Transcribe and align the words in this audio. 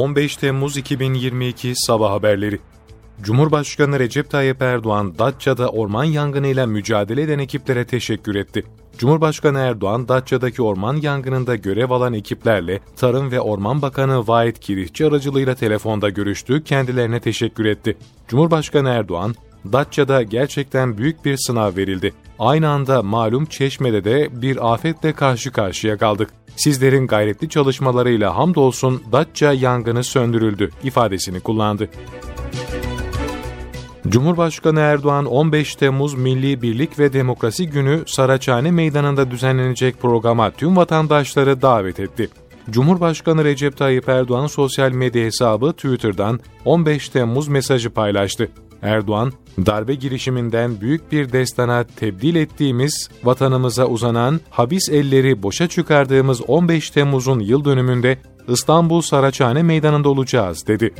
15 0.00 0.36
Temmuz 0.36 0.76
2022 0.76 1.72
Sabah 1.76 2.10
Haberleri 2.10 2.58
Cumhurbaşkanı 3.22 3.98
Recep 3.98 4.30
Tayyip 4.30 4.62
Erdoğan, 4.62 5.18
Datça'da 5.18 5.68
orman 5.68 6.04
yangınıyla 6.04 6.66
mücadele 6.66 7.22
eden 7.22 7.38
ekiplere 7.38 7.84
teşekkür 7.84 8.34
etti. 8.34 8.64
Cumhurbaşkanı 8.98 9.58
Erdoğan, 9.58 10.08
Datça'daki 10.08 10.62
orman 10.62 10.96
yangınında 10.96 11.56
görev 11.56 11.90
alan 11.90 12.12
ekiplerle 12.12 12.80
Tarım 12.96 13.30
ve 13.30 13.40
Orman 13.40 13.82
Bakanı 13.82 14.28
Vahit 14.28 14.60
Kirihçi 14.60 15.06
aracılığıyla 15.06 15.54
telefonda 15.54 16.08
görüştü, 16.08 16.64
kendilerine 16.64 17.20
teşekkür 17.20 17.64
etti. 17.64 17.96
Cumhurbaşkanı 18.28 18.88
Erdoğan, 18.88 19.34
Datça'da 19.64 20.22
gerçekten 20.22 20.98
büyük 20.98 21.24
bir 21.24 21.36
sınav 21.36 21.76
verildi. 21.76 22.12
Aynı 22.38 22.68
anda 22.68 23.02
malum 23.02 23.46
Çeşme'de 23.46 24.04
de 24.04 24.42
bir 24.42 24.72
afetle 24.72 25.12
karşı 25.12 25.52
karşıya 25.52 25.98
kaldık. 25.98 26.30
Sizlerin 26.56 27.06
gayretli 27.06 27.48
çalışmalarıyla 27.48 28.36
hamdolsun 28.36 29.02
Datça 29.12 29.52
yangını 29.52 30.04
söndürüldü 30.04 30.70
ifadesini 30.84 31.40
kullandı. 31.40 31.88
Cumhurbaşkanı 34.08 34.80
Erdoğan 34.80 35.26
15 35.26 35.74
Temmuz 35.74 36.14
Milli 36.14 36.62
Birlik 36.62 36.98
ve 36.98 37.12
Demokrasi 37.12 37.70
Günü 37.70 38.02
Saraçhane 38.06 38.70
Meydanı'nda 38.70 39.30
düzenlenecek 39.30 40.00
programa 40.00 40.50
tüm 40.50 40.76
vatandaşları 40.76 41.62
davet 41.62 42.00
etti. 42.00 42.28
Cumhurbaşkanı 42.70 43.44
Recep 43.44 43.76
Tayyip 43.76 44.08
Erdoğan 44.08 44.46
sosyal 44.46 44.92
medya 44.92 45.24
hesabı 45.24 45.72
Twitter'dan 45.72 46.40
15 46.64 47.08
Temmuz 47.08 47.48
mesajı 47.48 47.90
paylaştı. 47.90 48.48
Erdoğan, 48.82 49.32
darbe 49.66 49.94
girişiminden 49.94 50.80
büyük 50.80 51.12
bir 51.12 51.32
destana 51.32 51.84
tebdil 51.84 52.34
ettiğimiz, 52.34 53.08
vatanımıza 53.24 53.86
uzanan, 53.86 54.40
habis 54.50 54.88
elleri 54.88 55.42
boşa 55.42 55.68
çıkardığımız 55.68 56.40
15 56.48 56.90
Temmuz'un 56.90 57.40
yıl 57.40 57.64
dönümünde 57.64 58.18
İstanbul 58.48 59.00
Saraçhane 59.00 59.62
Meydanı'nda 59.62 60.08
olacağız, 60.08 60.66
dedi. 60.66 60.94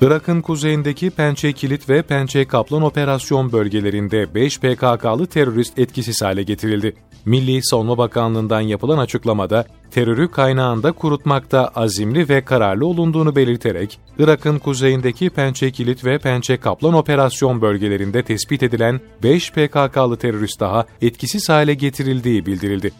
Irak'ın 0.00 0.40
kuzeyindeki 0.40 1.10
Pençe 1.10 1.52
Kilit 1.52 1.88
ve 1.88 2.02
Pençe 2.02 2.44
Kaplan 2.44 2.82
operasyon 2.82 3.52
bölgelerinde 3.52 4.34
5 4.34 4.58
PKK'lı 4.58 5.26
terörist 5.26 5.78
etkisiz 5.78 6.22
hale 6.22 6.42
getirildi. 6.42 6.94
Milli 7.24 7.64
Savunma 7.64 7.98
Bakanlığı'ndan 7.98 8.60
yapılan 8.60 8.98
açıklamada 8.98 9.64
terörü 9.90 10.30
kaynağında 10.30 10.92
kurutmakta 10.92 11.68
azimli 11.68 12.28
ve 12.28 12.44
kararlı 12.44 12.86
olunduğunu 12.86 13.36
belirterek, 13.36 13.98
Irak'ın 14.18 14.58
kuzeyindeki 14.58 15.30
Pençe 15.30 15.70
Kilit 15.70 16.04
ve 16.04 16.18
Pençe 16.18 16.56
Kaplan 16.56 16.94
operasyon 16.94 17.60
bölgelerinde 17.60 18.22
tespit 18.22 18.62
edilen 18.62 19.00
5 19.22 19.52
PKK'lı 19.52 20.16
terörist 20.16 20.60
daha 20.60 20.86
etkisiz 21.02 21.48
hale 21.48 21.74
getirildiği 21.74 22.46
bildirildi 22.46 22.92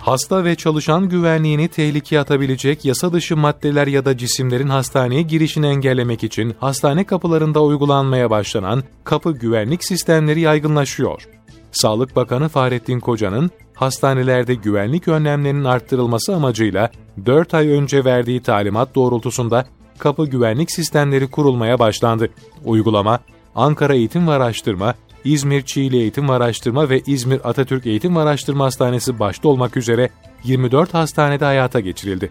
hasta 0.00 0.44
ve 0.44 0.54
çalışan 0.54 1.08
güvenliğini 1.08 1.68
tehlikeye 1.68 2.20
atabilecek 2.20 2.84
yasa 2.84 3.12
dışı 3.12 3.36
maddeler 3.36 3.86
ya 3.86 4.04
da 4.04 4.18
cisimlerin 4.18 4.68
hastaneye 4.68 5.22
girişini 5.22 5.66
engellemek 5.66 6.24
için 6.24 6.54
hastane 6.60 7.04
kapılarında 7.04 7.62
uygulanmaya 7.62 8.30
başlanan 8.30 8.82
kapı 9.04 9.32
güvenlik 9.32 9.84
sistemleri 9.84 10.40
yaygınlaşıyor. 10.40 11.28
Sağlık 11.72 12.16
Bakanı 12.16 12.48
Fahrettin 12.48 13.00
Koca'nın 13.00 13.50
hastanelerde 13.74 14.54
güvenlik 14.54 15.08
önlemlerinin 15.08 15.64
arttırılması 15.64 16.34
amacıyla 16.34 16.90
4 17.26 17.54
ay 17.54 17.68
önce 17.68 18.04
verdiği 18.04 18.42
talimat 18.42 18.94
doğrultusunda 18.94 19.66
kapı 19.98 20.26
güvenlik 20.26 20.70
sistemleri 20.70 21.30
kurulmaya 21.30 21.78
başlandı. 21.78 22.30
Uygulama, 22.64 23.20
Ankara 23.54 23.94
Eğitim 23.94 24.28
ve 24.28 24.32
Araştırma, 24.32 24.94
İzmir 25.24 25.62
Çiğli 25.62 25.96
Eğitim 25.96 26.28
ve 26.28 26.32
Araştırma 26.32 26.88
ve 26.88 27.02
İzmir 27.06 27.48
Atatürk 27.48 27.86
Eğitim 27.86 28.16
ve 28.16 28.20
Araştırma 28.20 28.64
Hastanesi 28.64 29.18
başta 29.18 29.48
olmak 29.48 29.76
üzere 29.76 30.10
24 30.44 30.94
hastanede 30.94 31.44
hayata 31.44 31.80
geçirildi. 31.80 32.30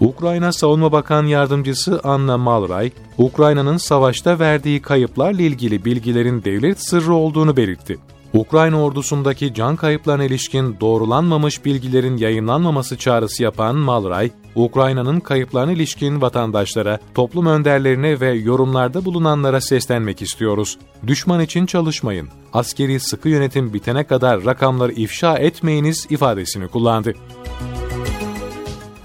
Ukrayna 0.00 0.52
Savunma 0.52 0.92
Bakan 0.92 1.26
Yardımcısı 1.26 2.00
Anna 2.04 2.38
Malray, 2.38 2.90
Ukrayna'nın 3.18 3.76
savaşta 3.76 4.38
verdiği 4.38 4.82
kayıplarla 4.82 5.42
ilgili 5.42 5.84
bilgilerin 5.84 6.44
devlet 6.44 6.88
sırrı 6.88 7.14
olduğunu 7.14 7.56
belirtti. 7.56 7.98
Ukrayna 8.34 8.82
ordusundaki 8.82 9.54
can 9.54 9.76
kayıplarına 9.76 10.24
ilişkin 10.24 10.76
doğrulanmamış 10.80 11.64
bilgilerin 11.64 12.16
yayınlanmaması 12.16 12.96
çağrısı 12.96 13.42
yapan 13.42 13.76
Malray, 13.76 14.30
Ukrayna'nın 14.56 15.20
kayıplarına 15.20 15.72
ilişkin 15.72 16.20
vatandaşlara, 16.20 16.98
toplum 17.14 17.46
önderlerine 17.46 18.20
ve 18.20 18.32
yorumlarda 18.32 19.04
bulunanlara 19.04 19.60
seslenmek 19.60 20.22
istiyoruz. 20.22 20.78
Düşman 21.06 21.40
için 21.40 21.66
çalışmayın. 21.66 22.28
Askeri 22.52 23.00
sıkı 23.00 23.28
yönetim 23.28 23.72
bitene 23.72 24.04
kadar 24.04 24.44
rakamları 24.44 24.92
ifşa 24.92 25.38
etmeyiniz 25.38 26.06
ifadesini 26.10 26.68
kullandı. 26.68 27.14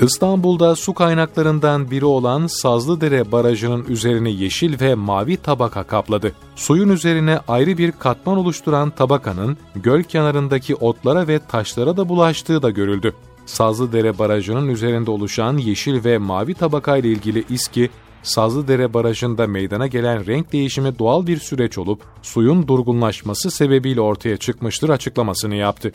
İstanbul'da 0.02 0.76
su 0.76 0.94
kaynaklarından 0.94 1.92
biri 1.92 2.06
olan 2.06 2.48
Sazlıdere 2.48 3.32
Barajı'nın 3.32 3.86
üzerini 3.86 4.36
yeşil 4.36 4.82
ve 4.82 4.96
mavi 4.96 5.38
tabaka 5.38 5.84
kapladı. 5.84 6.32
Suyun 6.56 6.90
üzerine 6.90 7.40
ayrı 7.48 7.78
bir 7.78 7.92
katman 7.92 8.38
oluşturan 8.38 8.90
tabakanın 8.90 9.58
göl 9.76 10.04
kenarındaki 10.04 10.76
otlara 10.76 11.28
ve 11.28 11.40
taşlara 11.40 11.98
da 11.98 12.10
bulaştığı 12.10 12.62
da 12.62 12.70
görüldü. 12.70 13.14
Sazlıdere 13.46 14.20
Barajı'nın 14.20 14.68
üzerinde 14.68 15.12
oluşan 15.12 15.58
yeşil 15.58 16.04
ve 16.04 16.18
mavi 16.18 16.54
tabaka 16.54 16.98
ile 16.98 17.08
ilgili 17.08 17.44
İSKİ, 17.50 17.90
Sazlıdere 18.24 18.94
Barajı'nda 18.94 19.48
meydana 19.48 19.88
gelen 19.88 20.28
renk 20.28 20.54
değişimi 20.54 21.00
doğal 21.00 21.28
bir 21.28 21.38
süreç 21.38 21.78
olup 21.78 22.02
suyun 22.22 22.68
durgunlaşması 22.68 23.52
sebebiyle 23.52 24.02
ortaya 24.02 24.38
çıkmıştır 24.38 24.90
açıklamasını 24.90 25.56
yaptı. 25.56 25.92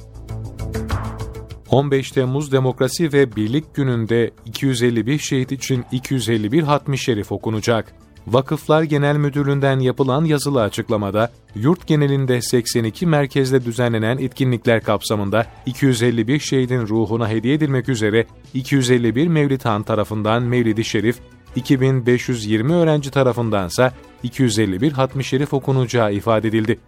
15 1.70 2.10
Temmuz 2.10 2.52
Demokrasi 2.52 3.12
ve 3.12 3.36
Birlik 3.36 3.74
Günü'nde 3.74 4.30
251 4.44 5.18
şehit 5.18 5.52
için 5.52 5.84
251 5.92 6.62
hatmi 6.62 6.98
şerif 6.98 7.32
okunacak. 7.32 8.05
Vakıflar 8.26 8.82
Genel 8.82 9.16
Müdürlüğü'nden 9.16 9.80
yapılan 9.80 10.24
yazılı 10.24 10.62
açıklamada, 10.62 11.32
yurt 11.54 11.86
genelinde 11.86 12.42
82 12.42 13.06
merkezde 13.06 13.64
düzenlenen 13.64 14.18
etkinlikler 14.18 14.82
kapsamında 14.82 15.46
251 15.66 16.38
şehidin 16.38 16.86
ruhuna 16.88 17.28
hediye 17.28 17.54
edilmek 17.54 17.88
üzere 17.88 18.26
251 18.54 19.28
Mevlid 19.28 19.64
Han 19.64 19.82
tarafından 19.82 20.42
Mevlid-i 20.42 20.84
Şerif, 20.84 21.16
2520 21.56 22.72
öğrenci 22.72 23.10
tarafındansa 23.10 23.92
251 24.22 24.92
hatmi 24.92 25.24
şerif 25.24 25.54
okunacağı 25.54 26.12
ifade 26.12 26.48
edildi. 26.48 26.78